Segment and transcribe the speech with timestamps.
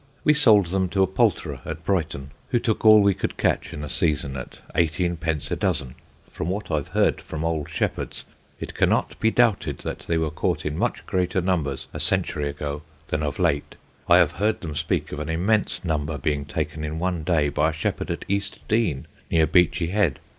[0.23, 3.83] We sold them to a poulterer at Brighton, who took all we could catch in
[3.83, 5.93] a season at 18_d._ a dozen.
[6.27, 8.23] From what I have heard from old shepherds,
[8.59, 12.81] it cannot be doubted that they were caught in much greater numbers a century ago
[13.09, 13.75] than of late.
[14.09, 17.69] I have heard them speak of an immense number being taken in one day by
[17.69, 20.17] a shepherd at East Dean, near Beachy Head.